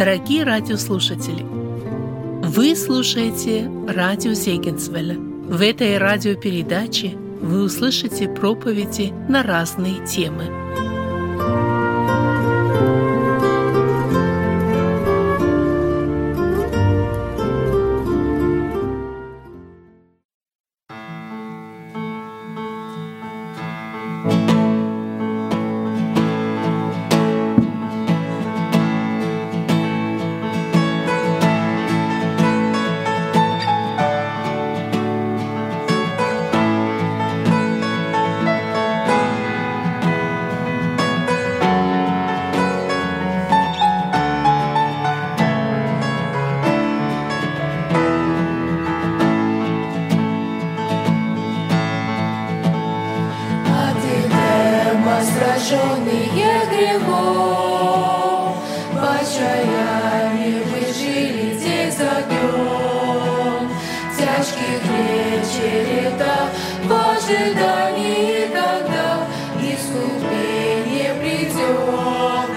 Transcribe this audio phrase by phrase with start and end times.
[0.00, 5.18] Дорогие радиослушатели, вы слушаете радио Зегенсвелля.
[5.18, 10.44] В этой радиопередаче вы услышите проповеди на разные темы–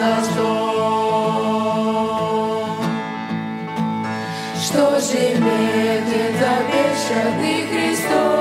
[0.04, 0.44] дождем.
[4.62, 8.33] Что же медленно бешеный Христос?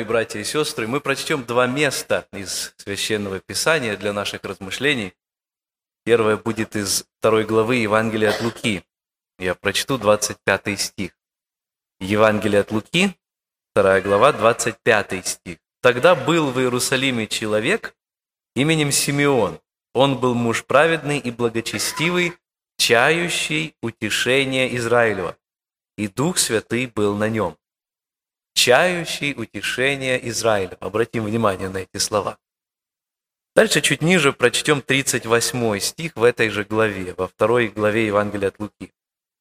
[0.00, 5.12] Мои, братья и сестры, мы прочтем два места из Священного Писания для наших размышлений.
[6.06, 8.82] Первое будет из второй главы Евангелия от Луки.
[9.38, 11.12] Я прочту 25 стих.
[12.00, 13.14] Евангелие от Луки,
[13.72, 15.58] вторая глава, 25 стих.
[15.82, 17.94] «Тогда был в Иерусалиме человек
[18.56, 19.60] именем Симеон.
[19.92, 22.38] Он был муж праведный и благочестивый,
[22.78, 25.36] чающий утешение Израилева,
[25.98, 27.59] и Дух Святый был на нем
[28.54, 30.76] чающий утешение Израиля.
[30.80, 32.38] Обратим внимание на эти слова.
[33.56, 38.60] Дальше чуть ниже прочтем 38 стих в этой же главе, во второй главе Евангелия от
[38.60, 38.92] Луки.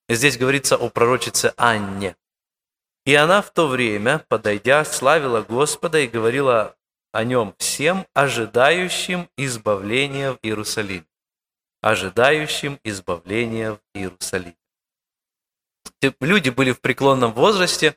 [0.09, 2.15] Здесь говорится о пророчице Анне.
[3.05, 6.75] «И она в то время, подойдя, славила Господа и говорила
[7.11, 11.05] о нем всем, ожидающим избавления в Иерусалиме».
[11.81, 14.57] Ожидающим избавления в Иерусалиме.
[16.19, 17.95] Люди были в преклонном возрасте,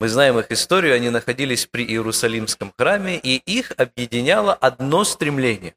[0.00, 5.74] мы знаем их историю, они находились при Иерусалимском храме, и их объединяло одно стремление,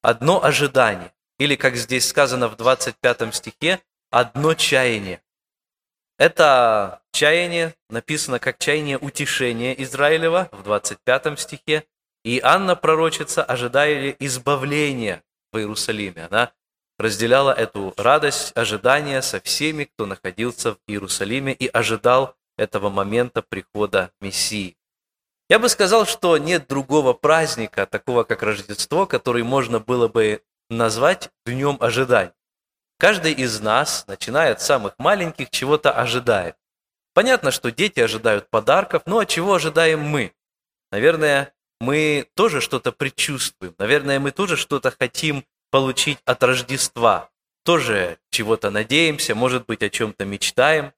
[0.00, 3.80] одно ожидание, или, как здесь сказано в 25 стихе,
[4.10, 5.20] одно чаяние.
[6.18, 11.84] Это чаяние написано как чаяние утешения Израилева в 25 стихе,
[12.24, 15.22] и Анна, пророчица, ожидали избавления
[15.52, 16.26] в Иерусалиме.
[16.30, 16.52] Она
[16.98, 24.12] разделяла эту радость, ожидание со всеми, кто находился в Иерусалиме и ожидал этого момента прихода
[24.20, 24.76] Мессии.
[25.48, 31.30] Я бы сказал, что нет другого праздника, такого как Рождество, который можно было бы назвать
[31.46, 32.34] днем ожидания.
[32.98, 36.56] Каждый из нас, начиная от самых маленьких, чего-то ожидает.
[37.14, 40.34] Понятно, что дети ожидают подарков, но от чего ожидаем мы?
[40.90, 43.74] Наверное, мы тоже что-то предчувствуем.
[43.78, 47.30] Наверное, мы тоже что-то хотим получить от Рождества.
[47.64, 50.92] Тоже чего-то надеемся, может быть, о чем-то мечтаем.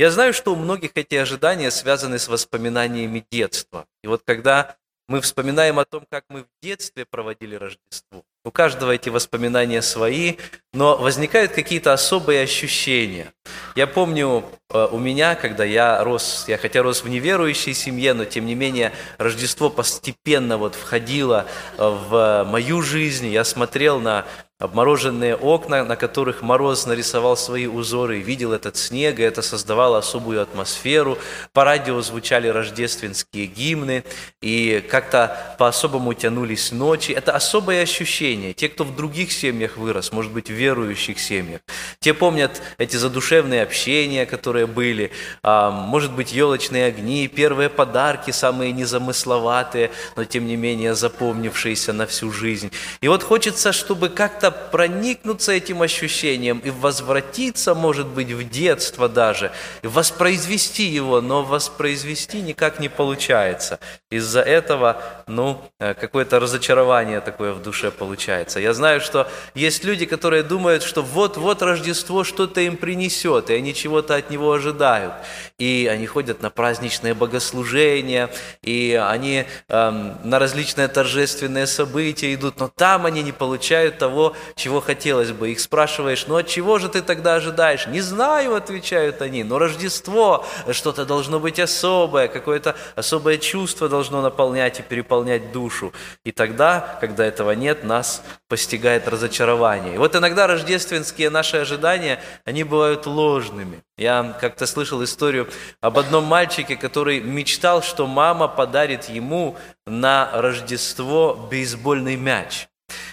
[0.00, 3.84] Я знаю, что у многих эти ожидания связаны с воспоминаниями детства.
[4.02, 4.76] И вот когда
[5.08, 10.36] мы вспоминаем о том, как мы в детстве проводили Рождество, у каждого эти воспоминания свои,
[10.72, 13.34] но возникают какие-то особые ощущения.
[13.76, 18.24] Я помню э, у меня, когда я рос, я хотя рос в неверующей семье, но
[18.24, 21.44] тем не менее Рождество постепенно вот входило
[21.76, 23.26] э, в мою жизнь.
[23.26, 24.24] Я смотрел на
[24.60, 30.42] обмороженные окна, на которых мороз нарисовал свои узоры, видел этот снег, и это создавало особую
[30.42, 31.18] атмосферу.
[31.54, 34.04] По радио звучали рождественские гимны,
[34.42, 37.12] и как-то по-особому тянулись ночи.
[37.12, 38.52] Это особое ощущение.
[38.52, 41.62] Те, кто в других семьях вырос, может быть, в верующих семьях,
[41.98, 45.10] те помнят эти задушевные общения, которые были,
[45.42, 52.06] а, может быть, елочные огни, первые подарки, самые незамысловатые, но тем не менее запомнившиеся на
[52.06, 52.70] всю жизнь.
[53.00, 59.52] И вот хочется, чтобы как-то проникнуться этим ощущением и возвратиться, может быть, в детство даже,
[59.82, 63.80] воспроизвести его, но воспроизвести никак не получается.
[64.10, 68.58] Из-за этого, ну, э, какое-то разочарование такое в душе получается.
[68.58, 73.72] Я знаю, что есть люди, которые думают, что вот-вот Рождество что-то им принесет, и они
[73.72, 75.14] чего-то от него ожидают.
[75.58, 78.30] И они ходят на праздничные богослужения,
[78.62, 84.80] и они эм, на различные торжественные события идут, но там они не получают того, чего
[84.80, 85.52] хотелось бы.
[85.52, 87.86] Их спрашиваешь, ну от чего же ты тогда ожидаешь?
[87.86, 94.80] Не знаю, отвечают они, но Рождество, что-то должно быть особое, какое-то особое чувство должно наполнять
[94.80, 95.92] и переполнять душу.
[96.24, 99.96] И тогда, когда этого нет, нас постигает разочарование.
[99.96, 103.82] И вот иногда рождественские наши ожидания, они бывают ложными.
[103.98, 105.48] Я как-то слышал историю
[105.82, 112.68] об одном мальчике, который мечтал, что мама подарит ему на Рождество бейсбольный мяч.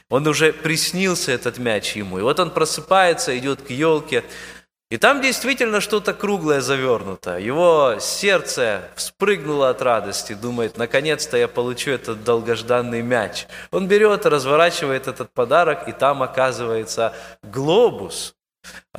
[0.10, 2.20] Он уже приснился этот мяч ему.
[2.20, 4.24] И вот он просыпается, идет к елке,
[4.90, 7.38] и там действительно что-то круглое завернуто.
[7.38, 13.48] Его сердце вспрыгнуло от радости, думает, наконец-то я получу этот долгожданный мяч.
[13.72, 17.14] Он берет разворачивает этот подарок, и там оказывается
[17.44, 18.36] глобус.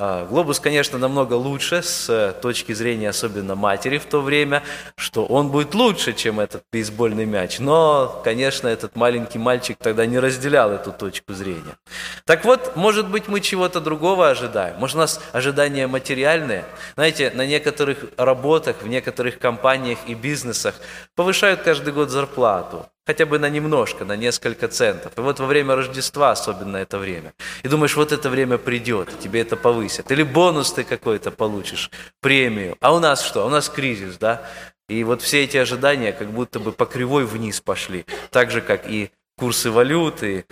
[0.01, 4.63] А, глобус, конечно, намного лучше с э, точки зрения особенно матери в то время,
[4.95, 7.59] что он будет лучше, чем этот бейсбольный мяч.
[7.59, 11.75] Но, конечно, этот маленький мальчик тогда не разделял эту точку зрения.
[12.23, 14.77] Так вот, может быть, мы чего-то другого ожидаем.
[14.79, 16.63] Может, у нас ожидания материальные.
[16.95, 20.75] Знаете, на некоторых работах, в некоторых компаниях и бизнесах
[21.13, 25.11] повышают каждый год зарплату хотя бы на немножко, на несколько центов.
[25.17, 27.33] И вот во время Рождества особенно это время.
[27.63, 29.55] И думаешь, вот это время придет, тебе это
[29.89, 30.11] повысят.
[30.11, 31.89] Или бонус ты какой-то получишь,
[32.21, 32.77] премию.
[32.81, 33.45] А у нас что?
[33.45, 34.43] У нас кризис, да?
[34.87, 38.05] И вот все эти ожидания как будто бы по кривой вниз пошли.
[38.31, 40.45] Так же, как и курсы валюты,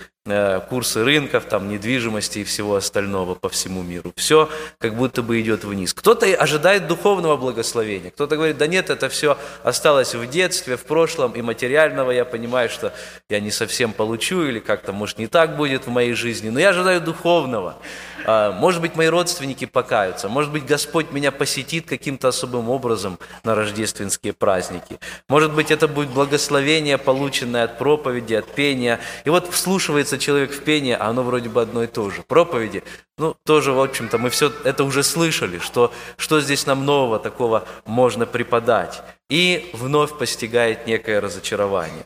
[0.70, 4.14] курсы рынков, там, недвижимости и всего остального по всему миру.
[4.16, 5.94] Все как будто бы идет вниз.
[5.94, 11.32] Кто-то ожидает духовного благословения, кто-то говорит, да нет, это все осталось в детстве, в прошлом,
[11.34, 12.94] и материального я понимаю, что
[13.30, 16.70] я не совсем получу, или как-то, может, не так будет в моей жизни, но я
[16.70, 17.78] ожидаю духовного.
[18.26, 23.56] А, может быть, мои родственники покаются, может быть, Господь меня посетит каким-то особым образом на
[23.56, 25.00] рождественские праздники.
[25.30, 29.00] Может быть, это будет благословение, полученное от проповеди, от пения.
[29.24, 32.24] И вот вслушивается человек в пение, а оно вроде бы одно и то же.
[32.24, 32.84] Проповеди,
[33.18, 37.66] ну, тоже, в общем-то, мы все это уже слышали, что, что здесь нам нового такого
[37.86, 39.02] можно преподать.
[39.30, 42.06] И вновь постигает некое разочарование.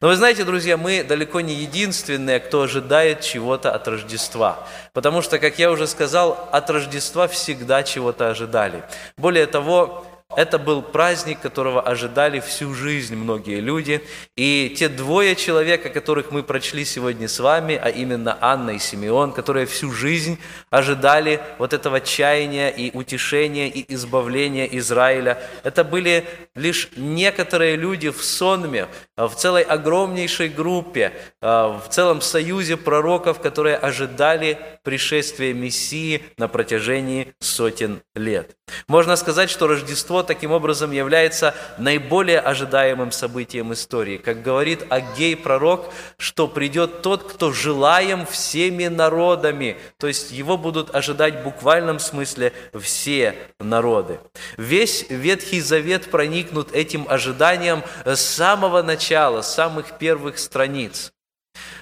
[0.00, 4.66] Но вы знаете, друзья, мы далеко не единственные, кто ожидает чего-то от Рождества.
[4.92, 8.82] Потому что, как я уже сказал, от Рождества всегда чего-то ожидали.
[9.16, 10.04] Более того,
[10.36, 14.02] это был праздник, которого ожидали всю жизнь многие люди.
[14.36, 18.78] И те двое человек, о которых мы прочли сегодня с вами, а именно Анна и
[18.78, 20.38] Симеон, которые всю жизнь
[20.70, 26.24] ожидали вот этого чаяния и утешения и избавления Израиля, это были
[26.54, 34.58] лишь некоторые люди в сонме, в целой огромнейшей группе, в целом союзе пророков, которые ожидали
[34.82, 38.56] пришествия Мессии на протяжении сотен лет.
[38.88, 44.16] Можно сказать, что Рождество таким образом является наиболее ожидаемым событием истории.
[44.16, 50.94] Как говорит Агей пророк, что придет тот, кто желаем всеми народами, то есть его будут
[50.94, 54.20] ожидать в буквальном смысле все народы.
[54.56, 61.12] Весь Ветхий Завет проникнут этим ожиданием с самого начала, с самых первых страниц.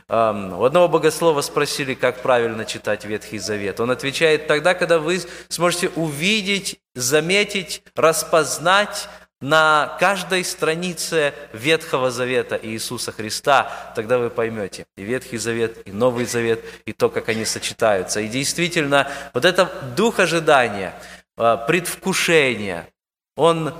[0.08, 0.12] У
[0.64, 3.78] одного богослова спросили, как правильно читать Ветхий Завет.
[3.78, 9.08] Он отвечает, тогда, когда вы сможете увидеть, заметить, распознать
[9.40, 16.26] на каждой странице Ветхого Завета Иисуса Христа, тогда вы поймете и Ветхий Завет, и Новый
[16.26, 18.20] Завет, и то, как они сочетаются.
[18.20, 19.64] И действительно, вот это
[19.96, 20.94] дух ожидания,
[21.36, 22.88] а, предвкушения,
[23.34, 23.72] он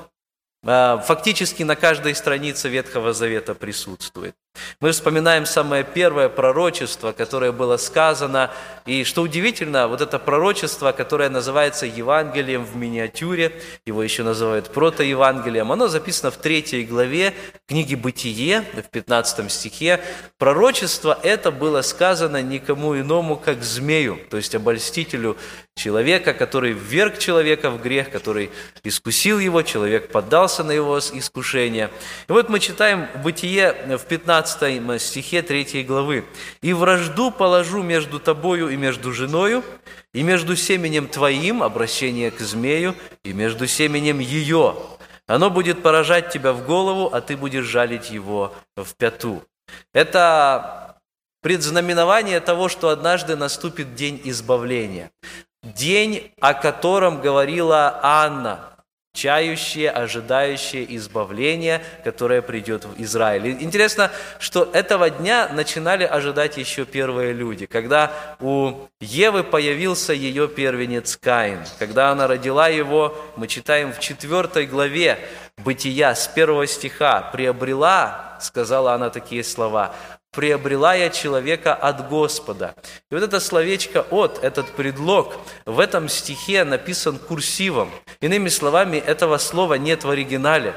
[0.65, 4.35] а, фактически на каждой странице Ветхого Завета присутствует.
[4.81, 8.51] Мы вспоминаем самое первое пророчество, которое было сказано,
[8.85, 15.71] и что удивительно, вот это пророчество, которое называется Евангелием в миниатюре, его еще называют протоевангелием,
[15.71, 17.35] оно записано в третьей главе
[17.69, 20.01] книги «Бытие», в 15 стихе.
[20.39, 25.37] Пророчество это было сказано никому иному, как змею, то есть обольстителю
[25.77, 28.51] человека, который вверг человека в грех, который
[28.83, 31.91] искусил его, человек поддался на его искушение.
[32.29, 36.25] И вот мы читаем «Бытие» в 15 15 стихе 3 главы.
[36.63, 39.63] «И вражду положу между тобою и между женою,
[40.15, 44.77] и между семенем твоим, обращение к змею, и между семенем ее.
[45.27, 49.43] Оно будет поражать тебя в голову, а ты будешь жалить его в пяту».
[49.93, 50.97] Это
[51.43, 55.11] предзнаменование того, что однажды наступит день избавления.
[55.63, 58.70] День, о котором говорила Анна,
[59.13, 63.63] чающие, ожидающие избавления, которое придет в Израиль.
[63.63, 71.17] Интересно, что этого дня начинали ожидать еще первые люди, когда у Евы появился ее первенец
[71.17, 71.61] Каин.
[71.79, 75.19] Когда она родила его, мы читаем в четвертой главе
[75.59, 79.95] Бытия с первого стиха, «приобрела,— сказала она такие слова,
[80.31, 82.75] приобрела я человека от Господа.
[83.11, 85.35] И вот это словечко «от», этот предлог
[85.67, 87.91] в этом стихе написан курсивом.
[88.21, 90.75] Иными словами, этого слова нет в оригинале.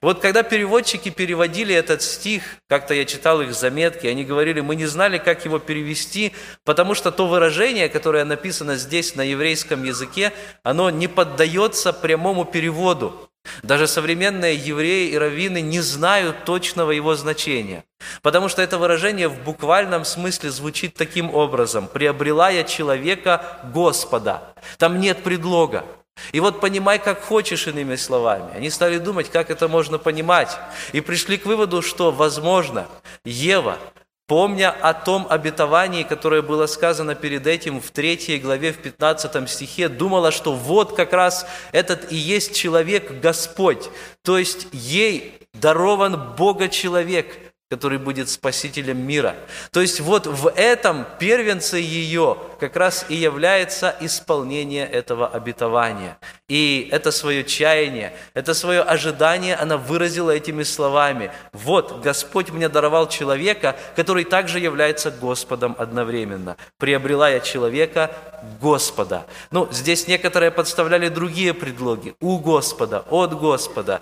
[0.00, 4.86] Вот когда переводчики переводили этот стих, как-то я читал их заметки, они говорили, мы не
[4.86, 6.32] знали, как его перевести,
[6.64, 10.32] потому что то выражение, которое написано здесь на еврейском языке,
[10.62, 13.30] оно не поддается прямому переводу.
[13.62, 17.84] Даже современные евреи и раввины не знают точного его значения,
[18.22, 24.54] потому что это выражение в буквальном смысле звучит таким образом «приобрела я человека Господа».
[24.78, 25.84] Там нет предлога.
[26.30, 28.54] И вот понимай, как хочешь, иными словами.
[28.54, 30.56] Они стали думать, как это можно понимать.
[30.92, 32.86] И пришли к выводу, что, возможно,
[33.24, 33.78] Ева
[34.26, 39.88] помня о том обетовании, которое было сказано перед этим в 3 главе, в 15 стихе,
[39.88, 43.90] думала, что вот как раз этот и есть человек Господь,
[44.22, 47.38] то есть ей дарован Бога человек,
[47.72, 49.34] который будет спасителем мира.
[49.70, 56.16] То есть вот в этом первенце ее как раз и является исполнение этого обетования.
[56.48, 61.32] И это свое чаяние, это свое ожидание она выразила этими словами.
[61.52, 66.56] Вот, Господь мне даровал человека, который также является Господом одновременно.
[66.78, 68.12] Приобрела я человека
[68.60, 69.26] Господа.
[69.50, 72.14] Ну, здесь некоторые подставляли другие предлоги.
[72.20, 74.00] У Господа, от Господа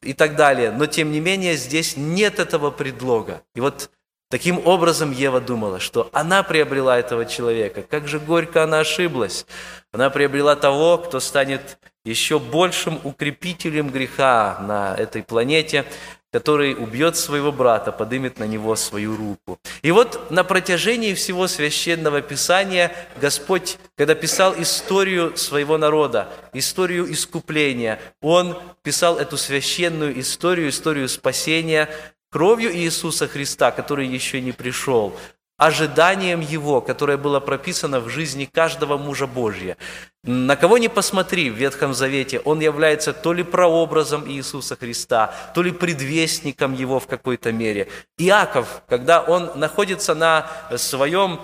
[0.00, 0.70] и так далее.
[0.70, 3.42] Но тем не менее здесь нет этого предлога.
[3.56, 3.90] И вот
[4.30, 7.82] Таким образом, Ева думала, что она приобрела этого человека.
[7.82, 9.44] Как же горько она ошиблась.
[9.90, 15.84] Она приобрела того, кто станет еще большим укрепителем греха на этой планете,
[16.32, 19.58] который убьет своего брата, подымет на него свою руку.
[19.82, 28.00] И вот на протяжении всего священного писания Господь, когда писал историю своего народа, историю искупления,
[28.22, 31.88] Он писал эту священную историю, историю спасения
[32.30, 35.16] кровью Иисуса Христа, который еще не пришел,
[35.60, 39.76] ожиданием Его, которое было прописано в жизни каждого мужа Божья.
[40.24, 45.62] На кого ни посмотри в Ветхом Завете, он является то ли прообразом Иисуса Христа, то
[45.62, 47.88] ли предвестником Его в какой-то мере.
[48.16, 51.40] Иаков, когда он находится на своем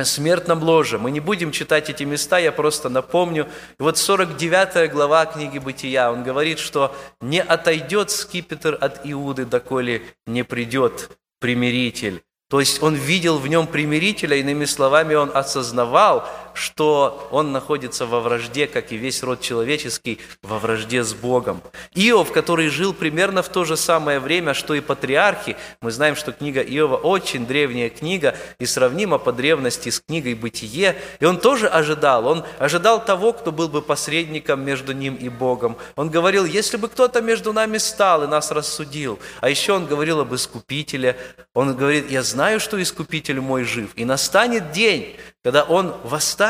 [0.00, 0.98] смертном ложе.
[0.98, 3.48] Мы не будем читать эти места, я просто напомню.
[3.78, 10.02] И вот 49 глава книги Бытия, он говорит, что «не отойдет скипетр от Иуды, доколе
[10.26, 12.22] не придет примиритель».
[12.48, 18.20] То есть он видел в нем примирителя, иными словами, он осознавал, что он находится во
[18.20, 21.62] вражде, как и весь род человеческий, во вражде с Богом.
[21.94, 26.32] Иов, который жил примерно в то же самое время, что и патриархи, мы знаем, что
[26.32, 31.68] книга Иова очень древняя книга и сравнима по древности с книгой «Бытие», и он тоже
[31.68, 35.76] ожидал, он ожидал того, кто был бы посредником между ним и Богом.
[35.96, 40.20] Он говорил, если бы кто-то между нами стал и нас рассудил, а еще он говорил
[40.20, 41.16] об Искупителе,
[41.54, 46.41] он говорит, я знаю, что Искупитель мой жив, и настанет день, когда Он восстанет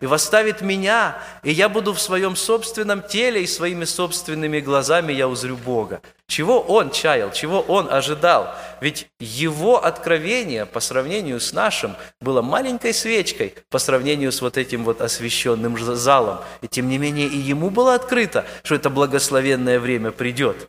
[0.00, 5.28] и восставит меня, и я буду в своем собственном теле и своими собственными глазами я
[5.28, 6.00] узрю Бога.
[6.28, 8.54] Чего Он чаял, чего Он ожидал?
[8.80, 14.84] Ведь Его откровение по сравнению с нашим было маленькой свечкой по сравнению с вот этим
[14.84, 16.40] вот освященным залом.
[16.62, 20.68] И тем не менее и Ему было открыто, что это благословенное время придет.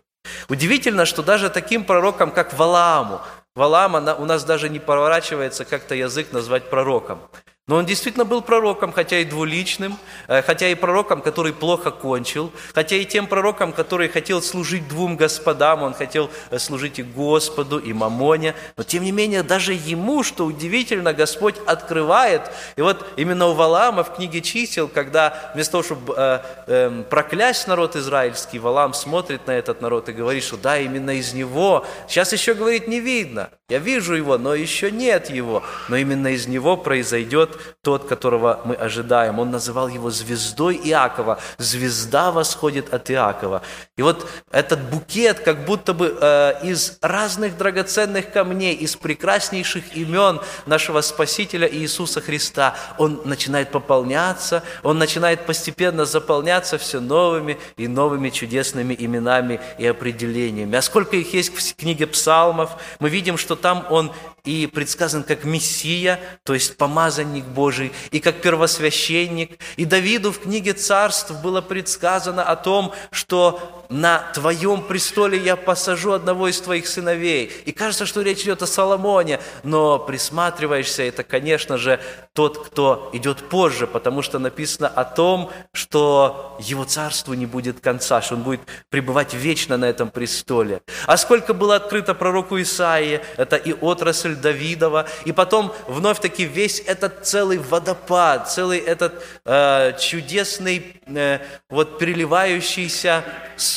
[0.50, 3.22] Удивительно, что даже таким пророкам, как Валааму,
[3.55, 7.19] Валаама у нас даже не поворачивается как-то язык назвать пророком.
[7.67, 9.97] Но он действительно был пророком, хотя и двуличным,
[10.29, 15.18] э, хотя и пророком, который плохо кончил, хотя и тем пророком, который хотел служить двум
[15.18, 20.24] господам, он хотел э, служить и Господу, и Мамоне, но тем не менее даже ему,
[20.24, 22.44] что удивительно, Господь открывает.
[22.77, 27.68] И вот именно у Валаама в книге чисел, когда вместо того, чтобы э, э, проклясть
[27.68, 32.31] народ израильский, Валаам смотрит на этот народ и говорит, что да, именно из него, сейчас
[32.31, 36.77] еще, говорит, не видно, я вижу его, но еще нет его, но именно из него
[36.77, 39.39] произойдет тот, которого мы ожидаем.
[39.39, 41.39] Он называл его звездой Иакова.
[41.57, 43.61] Звезда восходит от Иакова.
[43.96, 50.41] И вот этот букет, как будто бы э, из разных драгоценных камней, из прекраснейших имен
[50.65, 58.29] нашего Спасителя Иисуса Христа, он начинает пополняться, он начинает постепенно заполняться все новыми и новыми
[58.29, 60.77] чудесными именами и определениями.
[60.77, 64.11] А сколько их есть в книге псалмов, мы видим, что там он
[64.48, 69.60] и предсказан как Мессия, то есть помазанник Божий, и как первосвященник.
[69.75, 76.11] И Давиду в книге царств было предсказано о том, что на твоем престоле я посажу
[76.11, 77.51] одного из твоих сыновей.
[77.65, 82.00] И кажется, что речь идет о Соломоне, но присматриваешься, это, конечно же,
[82.33, 88.21] тот, кто идет позже, потому что написано о том, что его царству не будет конца,
[88.21, 90.81] что он будет пребывать вечно на этом престоле.
[91.05, 97.25] А сколько было открыто пророку Исаии, это и отрасль Давидова, и потом вновь-таки весь этот
[97.25, 103.23] целый водопад, целый этот э, чудесный, э, вот переливающийся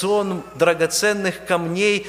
[0.01, 2.07] сон драгоценных камней,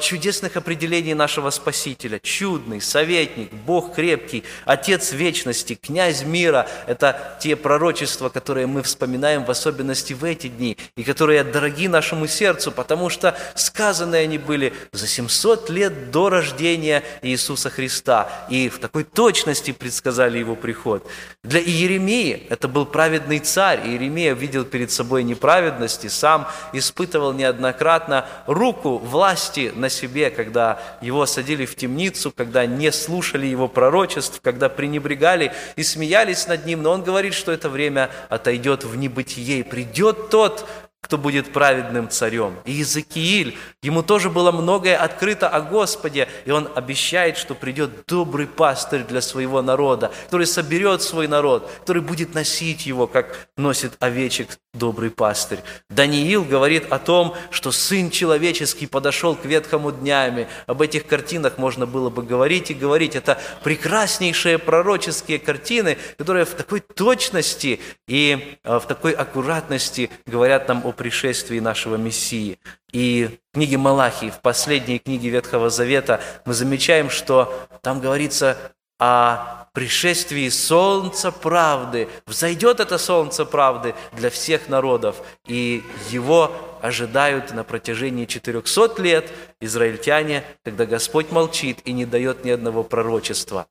[0.00, 2.18] чудесных определений нашего Спасителя.
[2.20, 6.68] Чудный, советник, Бог крепкий, Отец вечности, князь мира.
[6.86, 12.26] Это те пророчества, которые мы вспоминаем в особенности в эти дни, и которые дороги нашему
[12.26, 18.78] сердцу, потому что сказаны они были за 700 лет до рождения Иисуса Христа, и в
[18.78, 21.06] такой точности предсказали Его приход.
[21.42, 23.80] Для Иеремии это был праведный царь.
[23.86, 31.26] Иеремия видел перед собой неправедности, сам испытывал неоднократно руку власти власти на себе, когда его
[31.26, 36.82] садили в темницу, когда не слушали его пророчеств, когда пренебрегали и смеялись над ним.
[36.82, 40.66] Но он говорит, что это время отойдет в небытие, и придет тот,
[41.04, 42.56] кто будет праведным царем.
[42.64, 48.46] И Иезекииль, ему тоже было многое открыто о Господе, и он обещает, что придет добрый
[48.46, 54.58] пастырь для своего народа, который соберет свой народ, который будет носить его, как носит овечек
[54.72, 55.60] добрый пастырь.
[55.90, 60.48] Даниил говорит о том, что Сын Человеческий подошел к ветхому днями.
[60.66, 63.14] Об этих картинах можно было бы говорить и говорить.
[63.14, 70.84] Это прекраснейшие пророческие картины, которые в такой точности и э, в такой аккуратности говорят нам
[70.84, 72.58] о пришествии нашего Мессии.
[72.92, 78.56] И в книге Малахии, в последней книге Ветхого Завета, мы замечаем, что там говорится
[78.98, 82.08] о пришествии солнца правды.
[82.26, 90.44] Взойдет это солнце правды для всех народов, и его ожидают на протяжении 400 лет израильтяне,
[90.64, 93.66] когда Господь молчит и не дает ни одного пророчества.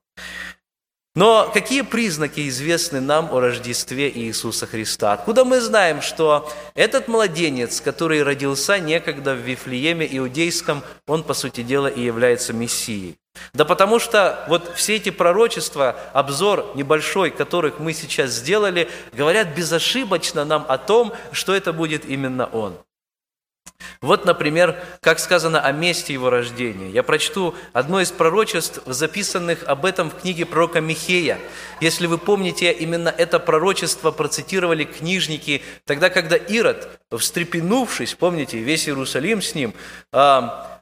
[1.16, 5.14] Но какие признаки известны нам о Рождестве Иисуса Христа?
[5.14, 11.62] Откуда мы знаем, что этот младенец, который родился некогда в Вифлееме иудейском, он, по сути
[11.62, 13.18] дела, и является Мессией?
[13.54, 20.46] Да потому что вот все эти пророчества, обзор небольшой, которых мы сейчас сделали, говорят безошибочно
[20.46, 22.76] нам о том, что это будет именно Он.
[24.02, 26.90] Вот, например, как сказано о месте его рождения.
[26.90, 31.40] Я прочту одно из пророчеств, записанных об этом в книге пророка Михея.
[31.82, 39.42] Если вы помните, именно это пророчество процитировали книжники, тогда, когда Ирод, встрепенувшись, помните, весь Иерусалим
[39.42, 39.74] с ним,
[40.12, 40.73] а,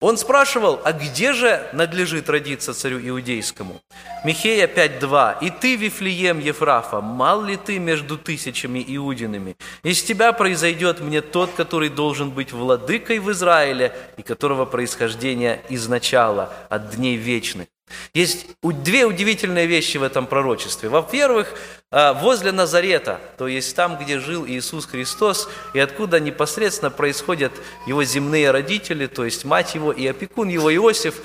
[0.00, 3.80] он спрашивал, а где же надлежит родиться царю иудейскому?
[4.24, 5.36] Михея 5.2.
[5.42, 9.56] «И ты, Вифлеем Ефрафа, мал ли ты между тысячами иудинами?
[9.82, 16.52] Из тебя произойдет мне тот, который должен быть владыкой в Израиле, и которого происхождение изначало
[16.70, 17.68] от дней вечных».
[18.14, 20.88] Есть две удивительные вещи в этом пророчестве.
[20.88, 21.54] Во-первых,
[21.90, 27.52] а, возле Назарета, то есть там, где жил Иисус Христос, и откуда непосредственно происходят
[27.86, 31.16] его земные родители, то есть мать его и опекун его Иосиф,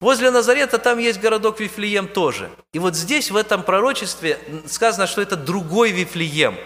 [0.00, 2.50] Возле Назарета там есть городок Вифлеем тоже.
[2.74, 6.58] И вот здесь, в этом пророчестве, сказано, что это другой Вифлеем,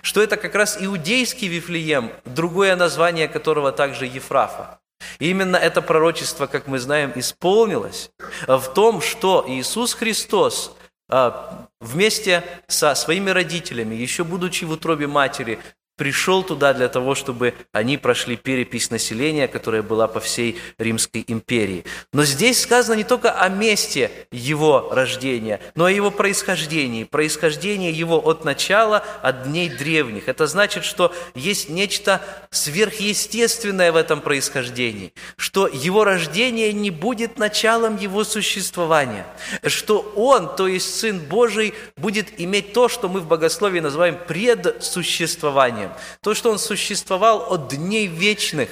[0.00, 4.78] что это как раз иудейский Вифлеем, другое название которого также Ефрафа.
[5.18, 8.10] Именно это пророчество, как мы знаем, исполнилось
[8.46, 10.76] в том, что Иисус Христос
[11.08, 15.58] а, вместе со своими родителями, еще будучи в утробе матери,
[15.96, 21.84] пришел туда для того, чтобы они прошли перепись населения, которая была по всей Римской империи.
[22.12, 27.92] Но здесь сказано не только о месте его рождения, но и о его происхождении, происхождение
[27.92, 30.28] его от начала, от дней древних.
[30.28, 37.96] Это значит, что есть нечто сверхъестественное в этом происхождении, что его рождение не будет началом
[37.96, 39.26] его существования,
[39.66, 45.83] что он, то есть Сын Божий, будет иметь то, что мы в богословии называем предсуществованием
[45.84, 45.92] существованием.
[46.20, 48.68] То, что он существовал от дней вечных.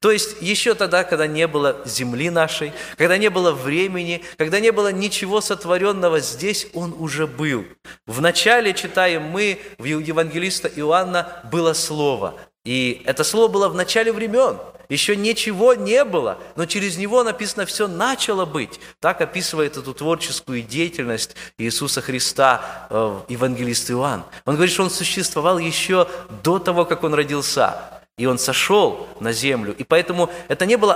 [0.00, 4.72] То есть еще тогда, когда не было земли нашей, когда не было времени, когда не
[4.72, 7.64] было ничего сотворенного, здесь он уже был.
[8.04, 12.40] Вначале, читаем мы, в евангелиста Иоанна было Слово.
[12.64, 14.58] И это Слово было в начале времен.
[14.88, 18.80] Еще ничего не было, но через него написано все начало быть.
[19.00, 24.24] Так описывает эту творческую деятельность Иисуса Христа э, евангелист Иоанн.
[24.46, 26.08] Он говорит, что он существовал еще
[26.42, 27.97] до того, как он родился.
[28.18, 29.74] И он сошел на землю.
[29.78, 30.94] И поэтому это не было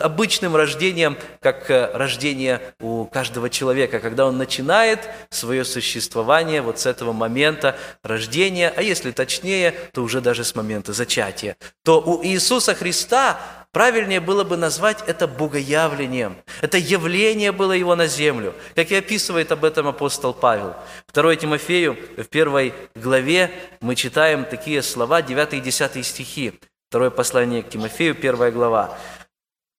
[0.00, 6.86] обычным рождением, как э, рождение у каждого человека, когда он начинает свое существование вот с
[6.86, 11.56] этого момента рождения, а если точнее, то уже даже с момента зачатия.
[11.84, 13.38] То у Иисуса Христа
[13.70, 16.36] Правильнее было бы назвать это богоявлением.
[16.62, 20.74] Это явление было его на землю, как и описывает об этом апостол Павел.
[21.12, 23.50] 2 Тимофею в первой главе
[23.80, 26.58] мы читаем такие слова, 9 и 10 стихи.
[26.88, 28.98] Второе послание к Тимофею, первая глава.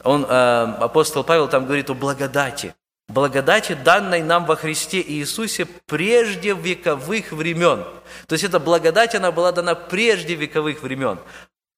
[0.04, 2.76] Он, э, апостол Павел там говорит о благодати.
[3.08, 7.84] Благодати, данной нам во Христе Иисусе прежде вековых времен.
[8.28, 11.18] То есть эта благодать, она была дана прежде вековых времен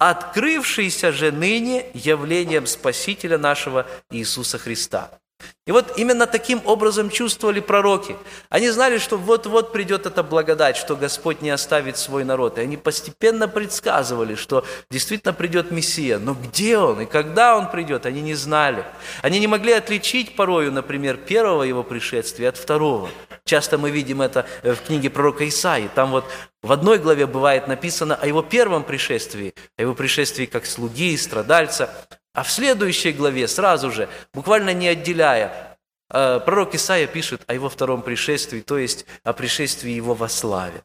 [0.01, 5.20] открывшийся же ныне явлением Спасителя нашего Иисуса Христа.
[5.67, 8.15] И вот именно таким образом чувствовали пророки.
[8.49, 12.57] Они знали, что вот-вот придет эта благодать, что Господь не оставит свой народ.
[12.57, 16.17] И они постепенно предсказывали, что действительно придет Мессия.
[16.17, 18.83] Но где Он и когда Он придет, они не знали.
[19.21, 23.09] Они не могли отличить порою, например, первого его пришествия от второго.
[23.45, 25.89] Часто мы видим это в книге пророка Исаии.
[25.93, 26.25] Там вот
[26.63, 31.17] в одной главе бывает написано о его первом пришествии, о его пришествии как слуги и
[31.17, 31.89] страдальца,
[32.33, 35.77] а в следующей главе сразу же, буквально не отделяя,
[36.09, 40.83] э, пророк Исаия пишет о его втором пришествии, то есть о пришествии его во славе.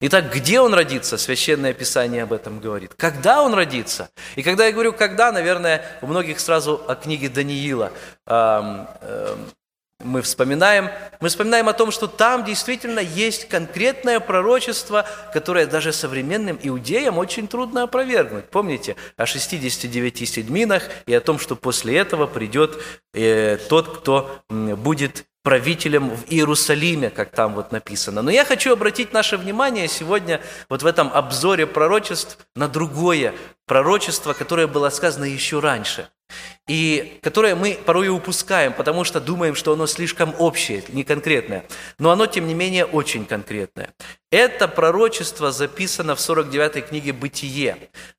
[0.00, 1.16] Итак, где он родится?
[1.16, 2.92] Священное Писание об этом говорит.
[2.94, 4.10] Когда он родится?
[4.36, 7.90] И когда я говорю «когда», наверное, у многих сразу о книге Даниила
[8.26, 8.86] эм,
[10.00, 16.58] мы вспоминаем, мы вспоминаем о том, что там действительно есть конкретное пророчество, которое даже современным
[16.62, 18.50] иудеям очень трудно опровергнуть.
[18.50, 22.78] Помните о 69 седьминах и о том, что после этого придет
[23.12, 28.22] э, тот, кто будет правителем в Иерусалиме, как там вот написано.
[28.22, 33.34] Но я хочу обратить наше внимание сегодня вот в этом обзоре пророчеств на другое
[33.66, 36.08] пророчество, которое было сказано еще раньше
[36.66, 41.64] и которое мы порой упускаем, потому что думаем, что оно слишком общее, не конкретное.
[41.98, 43.90] Но оно, тем не менее, очень конкретное.
[44.30, 47.76] Это пророчество записано в 49-й книге «Бытие».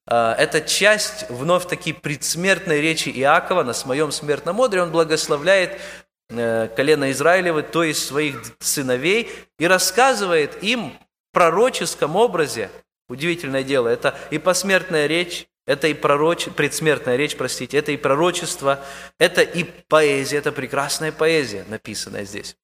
[0.08, 4.84] А, это часть вновь-таки предсмертной речи Иакова на своем смертном одре.
[4.84, 5.82] Он благословляет
[6.30, 12.70] э, колено Израилевы, то есть своих сыновей, и рассказывает им в пророческом образе,
[13.10, 16.46] удивительное дело, это и посмертная речь, это и пророч...
[16.56, 18.80] предсмертная речь, простите, это и пророчество,
[19.20, 22.56] это и поэзия, это прекрасная поэзия, написанная здесь.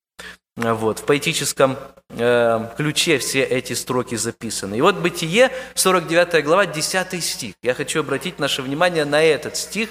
[0.57, 1.77] Вот, в поэтическом
[2.09, 4.75] э, ключе все эти строки записаны.
[4.75, 7.55] И вот Бытие, 49 глава, 10 стих.
[7.63, 9.89] Я хочу обратить наше внимание на этот стих.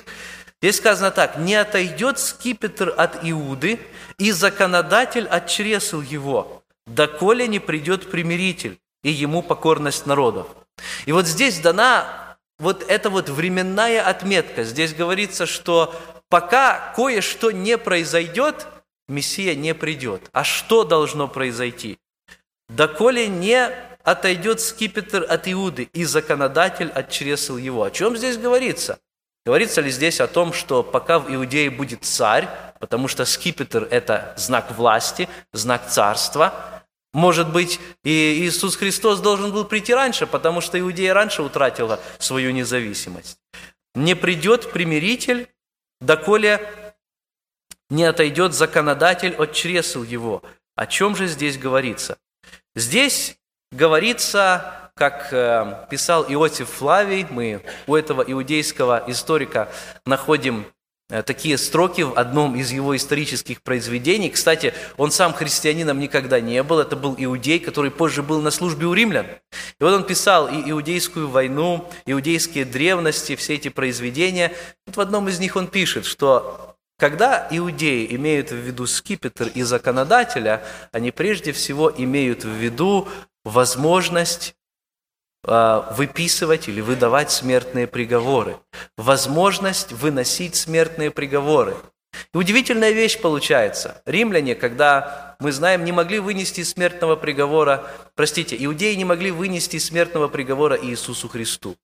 [0.63, 1.39] Здесь сказано так.
[1.39, 3.81] «Не отойдет скипетр от Иуды,
[4.19, 10.49] и законодатель от чресл его, доколе не придет примиритель, и ему покорность народов».
[11.07, 14.65] И вот здесь дана вот эта вот временная отметка.
[14.65, 15.95] Здесь говорится, что
[16.29, 18.67] пока кое-что не произойдет,
[19.09, 20.29] Мессия не придет.
[20.33, 21.99] А что должно произойти?
[22.69, 23.69] Доколе не
[24.05, 27.83] отойдет скипетр от Иуды и законодатель от чресл его.
[27.83, 29.01] О чем здесь говорится?
[29.47, 32.49] Говорится ли здесь о том, что пока в Иудее будет царь,
[32.79, 36.55] потому что скипетр– это знак власти, знак царства–
[37.13, 42.53] может быть, и Иисус Христос должен был прийти раньше, потому что Иудея раньше утратила свою
[42.53, 43.39] независимость.
[43.97, 45.49] Не придет примиритель,
[46.01, 46.73] доколе
[47.89, 50.45] не отойдет законодатель от чресл его.
[50.77, 52.17] О чем же здесь говорится?
[52.77, 53.37] Здесь
[53.73, 59.69] говорится, как э, писал Иосиф Флавий, мы у этого иудейского историка
[60.07, 60.67] находим
[61.11, 64.31] Э, такие строки в одном из его исторических произведений.
[64.31, 68.87] Кстати, он сам христианином никогда не был, это был иудей, который позже был на службе
[68.87, 69.27] у римлян.
[69.27, 74.53] И вот он писал и иудейскую войну, иудейские древности, все эти произведения.
[74.87, 79.63] Вот в одном из них он пишет, что когда иудеи имеют в виду скипетр и
[79.63, 83.09] законодателя, они прежде всего имеют в виду
[83.45, 84.55] возможность
[85.43, 88.59] выписывать или выдавать смертные приговоры,
[88.97, 91.77] возможность выносить смертные приговоры.
[92.35, 94.03] И удивительная вещь получается.
[94.05, 100.29] Римляне, когда, мы знаем, не могли вынести смертного приговора, простите, иудеи не могли вынести смертного
[100.29, 101.77] приговора Иисусу Христу.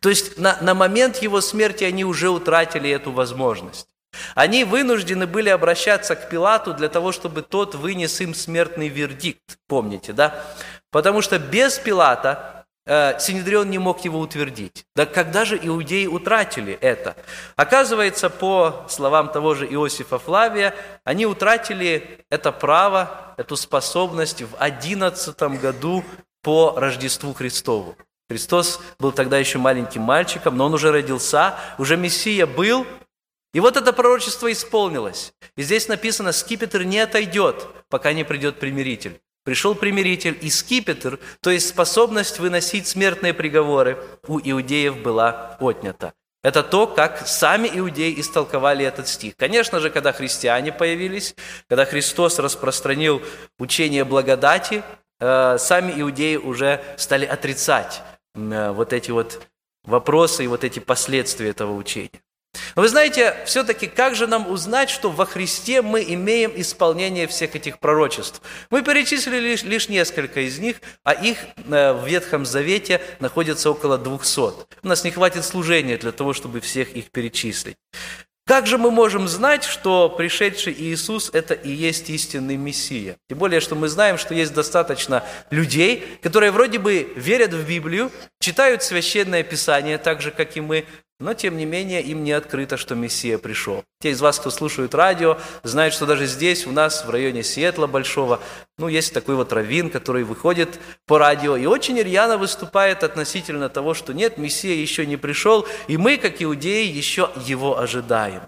[0.00, 3.88] То есть на, на момент его смерти они уже утратили эту возможность.
[4.34, 10.12] Они вынуждены были обращаться к Пилату для того, чтобы тот вынес им смертный вердикт, помните,
[10.12, 10.44] да?
[10.90, 12.57] Потому что без Пилата
[12.88, 14.86] Синедрион не мог его утвердить.
[14.96, 17.16] Да когда же иудеи утратили это?
[17.54, 20.74] Оказывается, по словам того же Иосифа Флавия,
[21.04, 26.02] они утратили это право, эту способность в одиннадцатом году
[26.42, 27.94] по Рождеству Христову.
[28.30, 32.86] Христос был тогда еще маленьким мальчиком, но он уже родился, уже Мессия был,
[33.52, 35.32] и вот это пророчество исполнилось.
[35.56, 39.20] И здесь написано, скипетр не отойдет, пока не придет примиритель.
[39.48, 46.12] Пришел примиритель, и скипетр, то есть способность выносить смертные приговоры, у иудеев была отнята.
[46.42, 49.36] Это то, как сами иудеи истолковали этот стих.
[49.38, 51.34] Конечно же, когда христиане появились,
[51.66, 53.22] когда Христос распространил
[53.58, 54.82] учение благодати,
[55.18, 58.02] э, сами иудеи уже стали отрицать
[58.34, 59.46] э, вот эти вот
[59.82, 62.20] вопросы и вот эти последствия этого учения.
[62.78, 67.80] Вы знаете, все-таки как же нам узнать, что во Христе мы имеем исполнение всех этих
[67.80, 68.40] пророчеств?
[68.70, 73.98] Мы перечислили лишь, лишь несколько из них, а их э, в Ветхом Завете находится около
[73.98, 74.40] 200.
[74.40, 77.76] У нас не хватит служения для того, чтобы всех их перечислить.
[78.46, 83.16] Как же мы можем знать, что пришедший Иисус– это и есть истинный Мессия?
[83.28, 88.10] Тем более, что мы знаем, что есть достаточно людей, которые вроде бы верят в Библию,
[88.40, 90.86] читают Священное Писание так же, как и мы,
[91.20, 93.84] но, тем не менее, им не открыто, что Мессия пришел.
[94.00, 97.86] Те из вас, кто слушают радио, знают, что даже здесь, у нас, в районе Сиэтла
[97.86, 98.40] Большого,
[98.78, 103.94] ну, есть такой вот раввин, который выходит по радио и очень рьяно выступает относительно того,
[103.94, 108.42] что нет, Мессия еще не пришел, и мы, как иудеи, еще его ожидаем.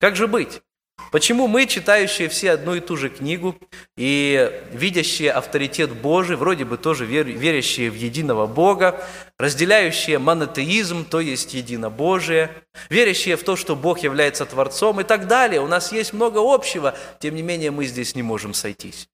[0.00, 0.62] Как же быть?
[1.10, 3.56] Почему мы, читающие все одну и ту же книгу
[3.96, 9.04] и видящие авторитет Божий, вроде бы тоже верящие в единого Бога,
[9.38, 12.50] разделяющие монотеизм, то есть единобожие,
[12.90, 16.96] верящие в то, что Бог является Творцом и так далее, у нас есть много общего,
[17.20, 19.08] тем не менее мы здесь не можем сойтись.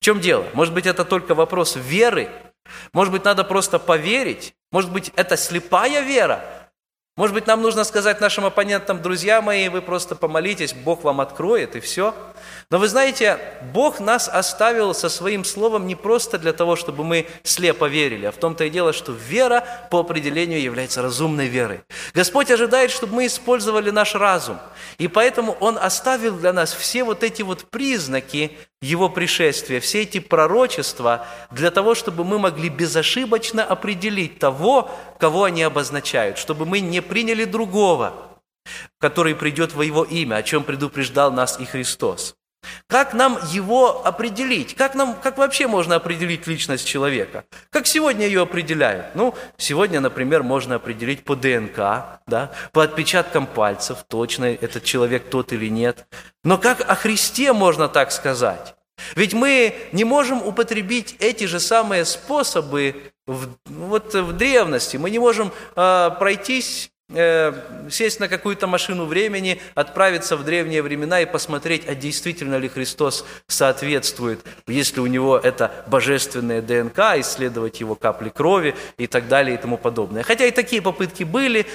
[0.00, 0.44] В чем дело?
[0.52, 2.28] Может быть, это только вопрос веры?
[2.92, 4.54] Может быть, надо просто поверить?
[4.72, 6.44] Может быть, это слепая вера?
[7.16, 11.74] Может быть, нам нужно сказать нашим оппонентам, друзья мои, вы просто помолитесь, Бог вам откроет,
[11.74, 12.14] и все.
[12.70, 13.38] Но вы знаете,
[13.72, 18.32] Бог нас оставил со своим словом не просто для того, чтобы мы слепо верили, а
[18.32, 21.80] в том-то и дело, что вера по определению является разумной верой.
[22.12, 24.58] Господь ожидает, чтобы мы использовали наш разум.
[24.98, 30.20] И поэтому Он оставил для нас все вот эти вот признаки Его пришествия, все эти
[30.20, 37.02] пророчества, для того, чтобы мы могли безошибочно определить того, кого они обозначают, чтобы мы не
[37.02, 38.14] приняли другого,
[38.98, 42.36] который придет во Его имя, о чем предупреждал нас и Христос.
[42.86, 44.74] Как нам его определить?
[44.74, 47.44] Как, нам, как вообще можно определить личность человека?
[47.70, 49.14] Как сегодня ее определяют?
[49.14, 55.52] Ну, сегодня, например, можно определить по ДНК, да, по отпечаткам пальцев, точно этот человек тот
[55.52, 56.06] или нет.
[56.44, 58.75] Но как о Христе можно так сказать?
[59.14, 64.96] Ведь мы не можем употребить эти же самые способы в, вот в древности.
[64.96, 66.90] Мы не можем э, пройтись
[67.88, 73.24] сесть на какую-то машину времени, отправиться в древние времена и посмотреть, а действительно ли Христос
[73.46, 79.58] соответствует, если у него это божественная ДНК, исследовать его капли крови и так далее и
[79.58, 80.24] тому подобное.
[80.24, 81.66] Хотя и такие попытки были,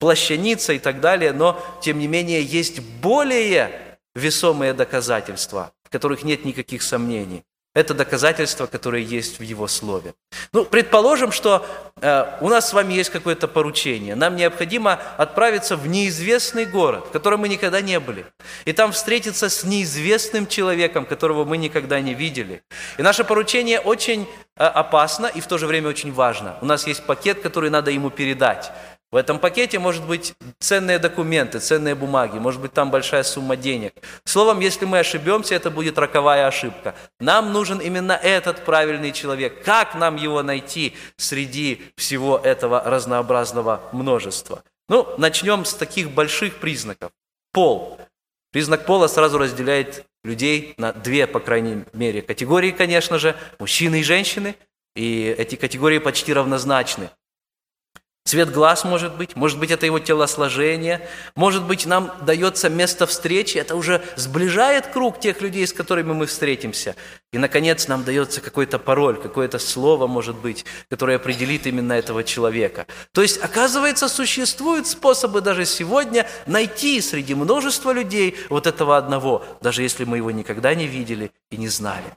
[0.00, 3.70] плащаница и так далее, но тем не менее есть более
[4.16, 7.44] весомые доказательства, которых нет никаких сомнений.
[7.72, 10.14] Это доказательство, которое есть в Его Слове.
[10.52, 11.64] Ну, предположим, что
[12.00, 14.16] э, у нас с вами есть какое-то поручение.
[14.16, 18.26] Нам необходимо отправиться в неизвестный город, в котором мы никогда не были.
[18.64, 22.64] И там встретиться с неизвестным человеком, которого мы никогда не видели.
[22.98, 24.26] И наше поручение очень
[24.56, 26.58] э, опасно и в то же время очень важно.
[26.62, 28.72] У нас есть пакет, который надо ему передать.
[29.12, 33.92] В этом пакете может быть ценные документы, ценные бумаги, может быть там большая сумма денег.
[34.24, 36.94] Словом, если мы ошибемся, это будет роковая ошибка.
[37.18, 39.64] Нам нужен именно этот правильный человек.
[39.64, 44.62] Как нам его найти среди всего этого разнообразного множества?
[44.88, 47.10] Ну, начнем с таких больших признаков.
[47.52, 47.98] Пол.
[48.52, 54.04] Признак пола сразу разделяет людей на две, по крайней мере, категории, конечно же, мужчины и
[54.04, 54.54] женщины.
[54.94, 57.10] И эти категории почти равнозначны.
[58.24, 63.56] Цвет глаз может быть, может быть, это его телосложение, может быть, нам дается место встречи,
[63.56, 66.94] это уже сближает круг тех людей, с которыми мы встретимся.
[67.32, 72.86] И, наконец, нам дается какой-то пароль, какое-то слово, может быть, которое определит именно этого человека.
[73.12, 79.82] То есть, оказывается, существуют способы даже сегодня найти среди множества людей вот этого одного, даже
[79.82, 82.16] если мы его никогда не видели и не знали.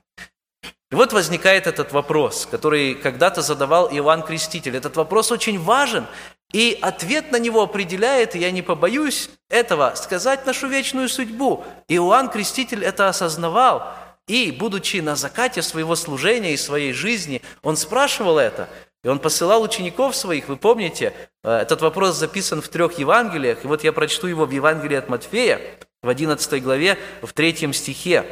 [0.93, 4.77] И вот возникает этот вопрос, который когда-то задавал Иоанн Креститель.
[4.77, 6.05] Этот вопрос очень важен,
[6.51, 11.63] и ответ на него определяет, и я не побоюсь этого, сказать нашу вечную судьбу.
[11.87, 13.91] Иоанн Креститель это осознавал,
[14.27, 18.69] и, будучи на закате своего служения и своей жизни, он спрашивал это,
[19.03, 21.11] и он посылал учеников своих, вы помните,
[21.43, 25.09] э, этот вопрос записан в трех Евангелиях, и вот я прочту его в Евангелии от
[25.09, 25.59] Матфея,
[26.03, 28.25] в 11 главе, в 3 стихе.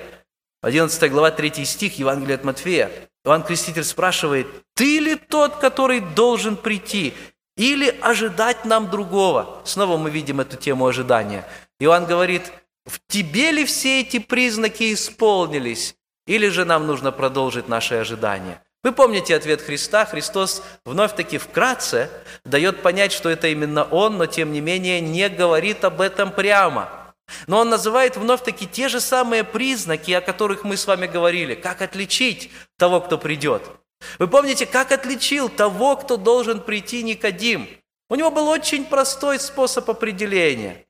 [0.61, 2.91] 11 глава, 3 стих Евангелия от Матфея.
[3.25, 7.15] Иоанн Креститель спрашивает, «Ты ли тот, который должен прийти,
[7.57, 11.47] или ожидать нам другого?» Снова мы видим эту тему ожидания.
[11.79, 12.51] Иоанн говорит,
[12.85, 15.95] «В тебе ли все эти признаки исполнились,
[16.27, 20.05] или же нам нужно продолжить наше ожидание?» Вы помните ответ Христа?
[20.05, 22.09] Христос вновь-таки вкратце
[22.45, 26.89] дает понять, что это именно Он, но тем не менее не говорит об этом прямо–
[27.47, 31.55] но он называет вновь-таки те же самые признаки, о которых мы с вами говорили.
[31.55, 33.63] Как отличить того, кто придет?
[34.19, 37.67] Вы помните, как отличил того, кто должен прийти Никодим?
[38.09, 40.85] У него был очень простой способ определения.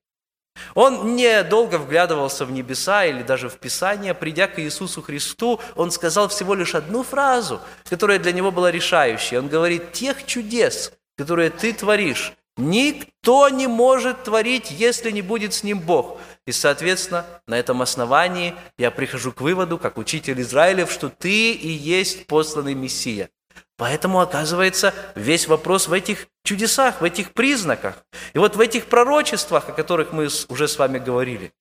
[0.75, 4.13] Он не долго вглядывался в небеса или даже в Писание.
[4.13, 9.37] Придя к Иисусу Христу, он сказал всего лишь одну фразу, которая для него была решающей.
[9.37, 15.63] Он говорит, тех чудес, которые ты творишь, Никто не может творить, если не будет с
[15.63, 16.19] ним Бог.
[16.47, 21.67] И, соответственно, на этом основании я прихожу к выводу, как учитель Израилев, что ты и
[21.67, 23.29] есть посланный Мессия.
[23.77, 28.03] Поэтому, оказывается, весь вопрос в этих чудесах, в этих признаках.
[28.33, 31.51] И вот в этих пророчествах, о которых мы уже с вами говорили.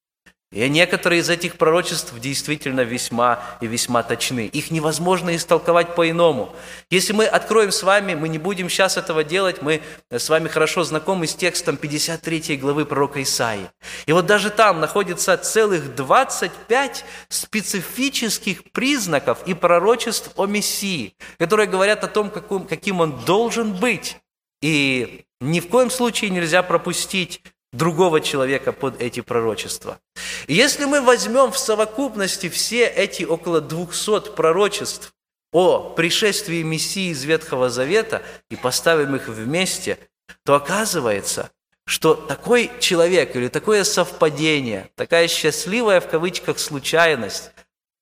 [0.52, 4.46] И некоторые из этих пророчеств действительно весьма и весьма точны.
[4.46, 6.52] Их невозможно истолковать по-иному.
[6.90, 10.82] Если мы откроем с вами, мы не будем сейчас этого делать, мы с вами хорошо
[10.82, 13.70] знакомы с текстом 53 главы пророка Исаии.
[14.06, 22.02] И вот даже там находится целых 25 специфических признаков и пророчеств о Мессии, которые говорят
[22.02, 24.16] о том, каким, он должен быть.
[24.62, 27.40] И ни в коем случае нельзя пропустить
[27.72, 30.00] другого человека под эти пророчества.
[30.46, 35.12] И если мы возьмем в совокупности все эти около 200 пророчеств
[35.52, 39.98] о пришествии Мессии из Ветхого Завета и поставим их вместе,
[40.44, 41.50] то оказывается,
[41.86, 47.50] что такой человек или такое совпадение, такая счастливая в кавычках случайность,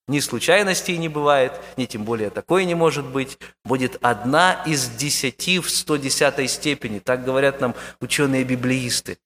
[0.07, 5.59] ни случайностей не бывает, ни тем более такой не может быть, будет одна из десяти
[5.59, 9.17] в 110 степени, так говорят нам ученые-библеисты.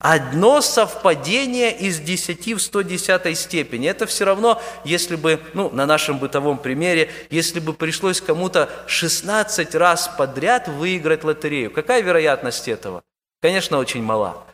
[0.00, 3.88] Одно совпадение из 10 в 110 степени.
[3.88, 9.74] Это все равно, если бы, ну, на нашем бытовом примере, если бы пришлось кому-то 16
[9.74, 11.72] раз подряд выиграть лотерею.
[11.72, 13.02] Какая вероятность этого?
[13.42, 14.44] Конечно, очень мала.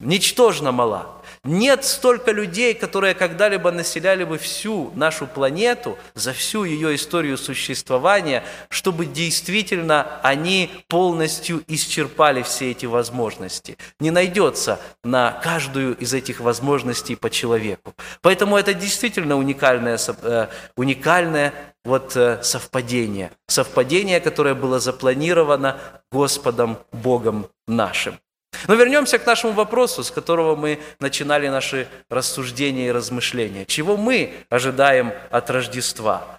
[0.00, 1.17] Ничтожно мала.
[1.44, 8.44] Нет столько людей, которые когда-либо населяли бы всю нашу планету за всю ее историю существования,
[8.68, 13.76] чтобы действительно они полностью исчерпали все эти возможности.
[14.00, 17.94] Не найдется на каждую из этих возможностей по человеку.
[18.22, 21.52] Поэтому это действительно уникальное, э, уникальное
[21.84, 23.30] вот э, совпадение.
[23.46, 25.78] Совпадение, которое было запланировано
[26.12, 28.18] Господом Богом нашим.
[28.66, 33.64] Но вернемся к нашему вопросу, с которого мы начинали наши рассуждения и размышления.
[33.66, 36.38] Чего мы ожидаем от Рождества?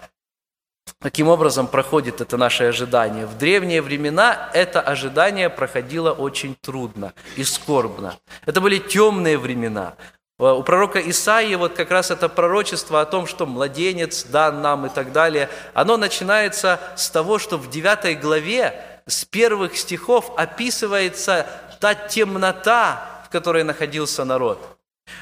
[1.02, 3.26] Каким образом проходит это наше ожидание?
[3.26, 8.18] В древние времена это ожидание проходило очень трудно и скорбно.
[8.46, 9.94] Это были темные времена.
[10.40, 14.90] У пророка Исаии вот как раз это пророчество о том, что младенец дан нам и
[14.90, 21.46] так далее, оно начинается с того, что в 9 главе с первых стихов описывается
[21.80, 24.78] та темнота, в которой находился народ,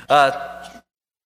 [0.08, 0.64] а,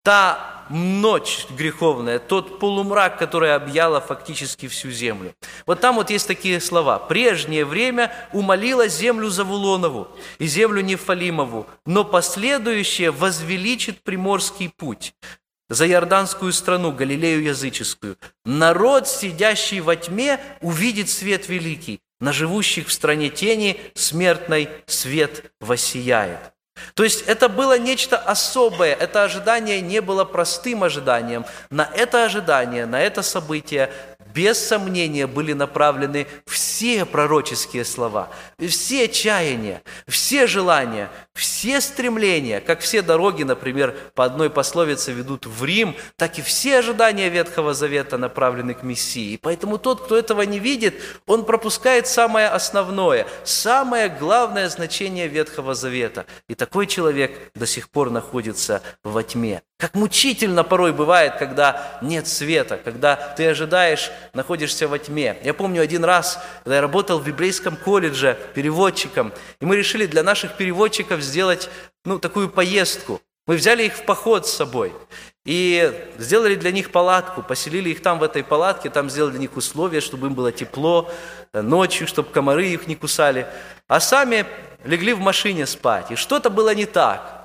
[0.03, 5.33] та ночь греховная, тот полумрак, который объяла фактически всю землю.
[5.65, 6.97] Вот там вот есть такие слова.
[6.97, 10.07] «Прежнее время умолила землю Завулонову
[10.39, 15.13] и землю Нефалимову, но последующее возвеличит приморский путь»
[15.69, 18.17] за Иорданскую страну, Галилею языческую.
[18.43, 26.39] Народ, сидящий во тьме, увидит свет великий на живущих в стране тени смертной свет воссияет.
[26.93, 31.45] То есть это было нечто особое, это ожидание не было простым ожиданием.
[31.69, 33.91] На это ожидание, на это событие
[34.33, 38.29] без сомнения были направлены все пророческие слова,
[38.59, 45.63] все чаяния, все желания, все стремления, как все дороги, например, по одной пословице ведут в
[45.65, 49.39] Рим, так и все ожидания Ветхого Завета направлены к Мессии.
[49.41, 56.25] Поэтому тот, кто этого не видит, он пропускает самое основное, самое главное значение Ветхого Завета.
[56.47, 59.61] И такой человек до сих пор находится во тьме.
[59.81, 65.37] Как мучительно порой бывает, когда нет света, когда ты ожидаешь, находишься во тьме.
[65.43, 70.21] Я помню один раз, когда я работал в библейском колледже переводчиком, и мы решили для
[70.21, 71.67] наших переводчиков сделать
[72.05, 73.21] ну, такую поездку.
[73.47, 74.93] Мы взяли их в поход с собой
[75.45, 79.57] и сделали для них палатку, поселили их там в этой палатке, там сделали для них
[79.57, 81.09] условия, чтобы им было тепло
[81.53, 83.47] э, ночью, чтобы комары их не кусали,
[83.87, 84.45] а сами
[84.83, 86.11] легли в машине спать.
[86.11, 87.39] И что-то было не так–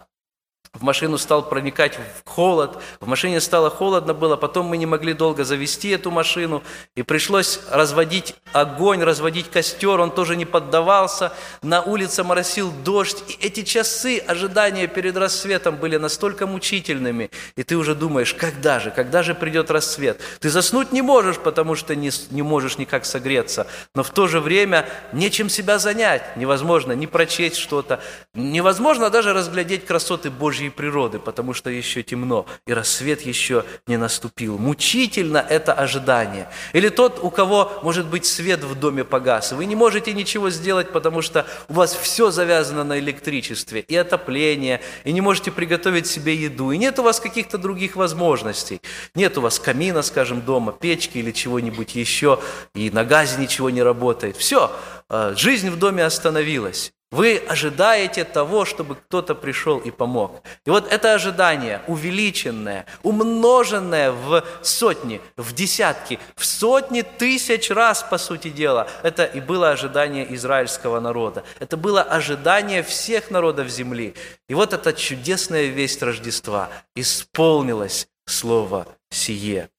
[0.76, 5.14] в машину стал проникать в холод, в машине стало холодно было, потом мы не могли
[5.14, 6.62] долго завести эту машину,
[6.94, 13.46] и пришлось разводить огонь, разводить костер, он тоже не поддавался, на улице моросил дождь, и
[13.46, 19.22] эти часы ожидания перед рассветом были настолько мучительными, и ты уже думаешь, когда же, когда
[19.22, 20.20] же придет рассвет?
[20.40, 24.40] Ты заснуть не можешь, потому что не, не можешь никак согреться, но в то же
[24.40, 28.00] время нечем себя занять, невозможно не прочесть что-то,
[28.34, 33.96] невозможно даже разглядеть красоты Божьей Божьей природы, потому что еще темно, и рассвет еще не
[33.96, 34.58] наступил.
[34.58, 36.48] Мучительно это ожидание.
[36.74, 40.92] Или тот, у кого, может быть, свет в доме погас, вы не можете ничего сделать,
[40.92, 46.34] потому что у вас все завязано на электричестве, и отопление, и не можете приготовить себе
[46.34, 48.80] еду, и нет у вас каких-то других возможностей.
[49.14, 52.38] Нет у вас камина, скажем, дома, печки или чего-нибудь еще,
[52.74, 54.36] и на газе ничего не работает.
[54.36, 54.70] Все,
[55.10, 56.92] э, жизнь в доме остановилась.
[57.16, 60.42] Вы ожидаете того, чтобы кто-то пришел и помог.
[60.66, 68.18] И вот это ожидание, увеличенное, умноженное в сотни, в десятки, в сотни тысяч раз, по
[68.18, 71.42] сути дела, это и было ожидание израильского народа.
[71.58, 74.14] Это было ожидание всех народов земли.
[74.50, 79.70] И вот эта чудесная весть Рождества исполнилось слово «сие».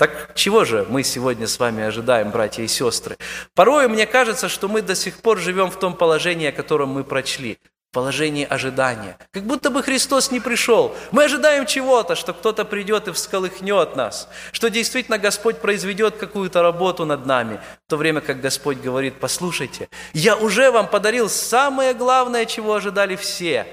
[0.00, 3.18] Так чего же мы сегодня с вами ожидаем, братья и сестры?
[3.54, 7.04] Порой мне кажется, что мы до сих пор живем в том положении, о котором мы
[7.04, 7.58] прочли.
[7.92, 9.18] Положении ожидания.
[9.30, 10.96] Как будто бы Христос не пришел.
[11.10, 14.30] Мы ожидаем чего-то, что кто-то придет и всколыхнет нас.
[14.52, 17.60] Что действительно Господь произведет какую-то работу над нами.
[17.86, 23.16] В то время как Господь говорит, послушайте, я уже вам подарил самое главное, чего ожидали
[23.16, 23.66] все.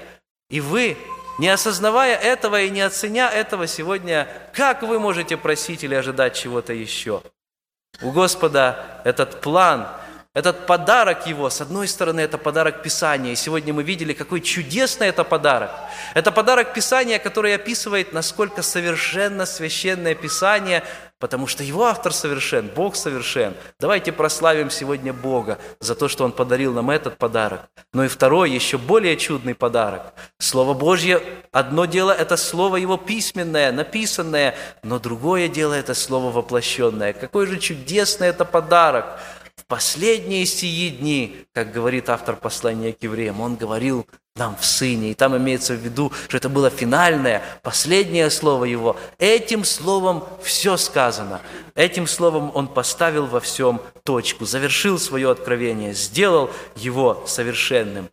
[0.50, 0.98] И вы
[1.38, 6.72] не осознавая этого и не оценя этого сегодня, как вы можете просить или ожидать чего-то
[6.72, 7.22] еще?
[8.02, 9.88] У Господа этот план,
[10.34, 13.32] этот подарок его, с одной стороны, это подарок Писания.
[13.32, 15.70] И сегодня мы видели, какой чудесный это подарок.
[16.14, 20.84] Это подарок Писания, который описывает, насколько совершенно священное Писание,
[21.18, 23.54] потому что его автор совершен, Бог совершен.
[23.80, 27.68] Давайте прославим сегодня Бога за то, что Он подарил нам этот подарок.
[27.92, 30.14] Но и второй, еще более чудный подарок.
[30.38, 37.12] Слово Божье, одно дело– это Слово Его письменное, написанное, но другое дело– это Слово воплощенное.
[37.12, 39.06] Какой же чудесный это подарок–
[39.68, 45.10] последние сии дни, как говорит автор послания к евреям, он говорил нам в Сыне.
[45.10, 48.96] И там имеется в виду, что это было финальное, последнее слово Его.
[49.18, 51.40] Этим словом все сказано.
[51.74, 58.08] Этим словом Он поставил во всем точку, завершил свое откровение, сделал его совершенным.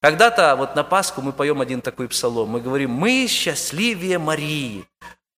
[0.00, 2.50] Когда-то вот на Пасху мы поем один такой псалом.
[2.50, 4.86] Мы говорим, мы счастливее Марии.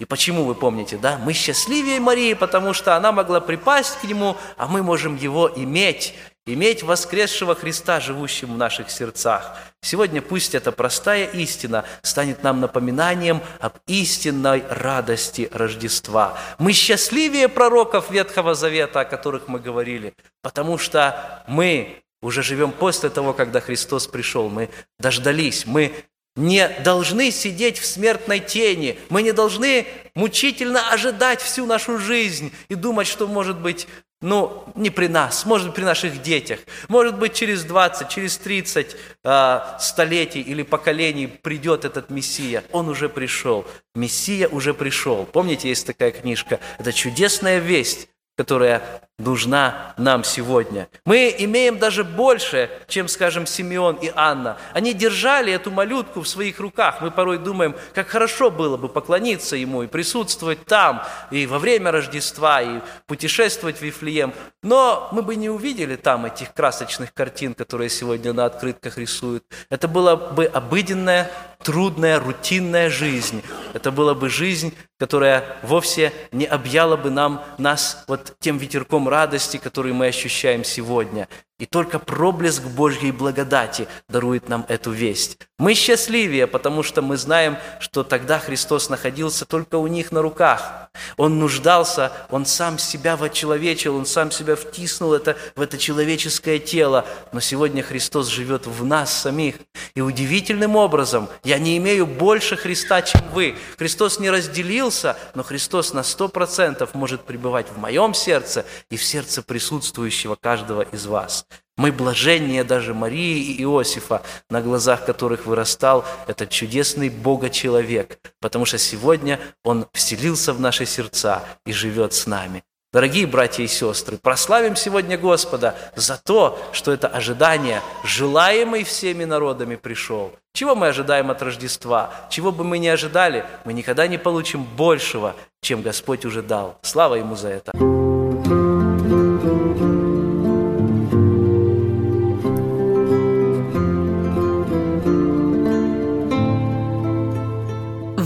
[0.02, 1.16] И почему, вы помните, да?
[1.16, 6.16] Мы счастливее Марии, потому что она могла припасть к Нему, а мы можем Его иметь,
[6.44, 9.56] иметь воскресшего Христа, живущим в наших сердцах.
[9.80, 16.36] Сегодня пусть эта простая истина станет нам напоминанием об истинной радости Рождества.
[16.58, 23.08] Мы счастливее пророков Ветхого Завета, о которых мы говорили, потому что мы уже живем после
[23.08, 24.48] того, когда Христос пришел.
[24.48, 25.94] Мы дождались, мы
[26.36, 28.98] не должны сидеть в смертной тени.
[29.10, 33.86] Мы не должны мучительно ожидать всю нашу жизнь и думать, что может быть,
[34.22, 36.60] ну, не при нас, может быть, при наших детях.
[36.88, 42.64] Может быть, через 20, через 30 э, а, столетий или поколений придет этот Мессия.
[42.72, 43.66] Он уже пришел.
[43.94, 45.26] Мессия уже пришел.
[45.26, 46.60] Помните, есть такая книжка?
[46.78, 50.88] Это чудесная весть которая нужна нам сегодня.
[51.04, 54.58] Мы имеем даже больше, чем, скажем, Симеон и Анна.
[54.72, 57.00] Они держали эту малютку в своих руках.
[57.00, 61.90] Мы порой думаем, как хорошо было бы поклониться ему и присутствовать там, и во время
[61.90, 64.32] Рождества, и путешествовать в Вифлеем.
[64.62, 69.44] Но мы бы не увидели там этих красочных картин, которые сегодня на открытках рисуют.
[69.70, 71.30] Это была бы обыденная,
[71.62, 73.42] трудная, рутинная жизнь.
[73.72, 79.58] Это была бы жизнь, которая вовсе не объяла бы нам, нас вот тем ветерком радости,
[79.58, 81.28] который мы ощущаем сегодня.
[81.62, 85.38] И только проблеск Божьей благодати дарует нам эту весть.
[85.60, 90.90] Мы счастливее, потому что мы знаем, что тогда Христос находился только у них на руках.
[91.16, 97.06] Он нуждался, Он сам себя вочеловечил, Он сам себя втиснул это, в это человеческое тело.
[97.30, 99.54] Но сегодня Христос живет в нас самих.
[99.94, 103.56] И удивительным образом, я не имею больше Христа, чем вы.
[103.78, 109.04] Христос не разделился, но Христос на сто процентов может пребывать в моем сердце и в
[109.04, 111.46] сердце присутствующего каждого из вас.
[111.76, 118.78] Мы блаженнее даже Марии и Иосифа, на глазах которых вырастал этот чудесный Бога-человек, потому что
[118.78, 122.62] сегодня Он вселился в наши сердца и живет с нами.
[122.92, 129.76] Дорогие братья и сестры, прославим сегодня Господа за то, что это ожидание, желаемый всеми народами,
[129.76, 130.32] пришел.
[130.52, 132.12] Чего мы ожидаем от Рождества?
[132.28, 136.78] Чего бы мы ни ожидали, мы никогда не получим большего, чем Господь уже дал.
[136.82, 138.11] Слава Ему за это!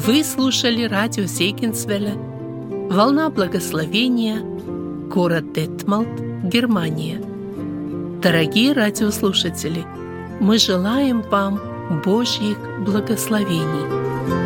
[0.06, 4.38] Вы слушали радио Зейгенсвелля «Волна благословения»,
[5.08, 7.20] город Детмалт, Германия.
[8.22, 9.84] Дорогие радиослушатели,
[10.38, 11.60] мы желаем вам
[12.04, 14.45] Божьих благословений